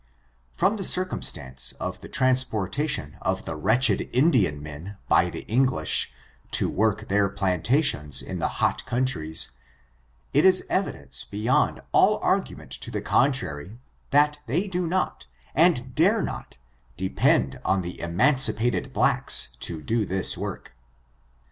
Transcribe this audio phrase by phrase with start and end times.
[0.55, 6.11] From the circumstance of the transportation of the wretched Indian men by the English
[6.49, 9.51] to work their plantations in the hot countries,
[10.33, 13.77] it is evidence beyond all argument to the contrary,
[14.09, 16.57] that they do not, and dare not
[16.97, 20.71] depend on the emancipated blacks to do this work.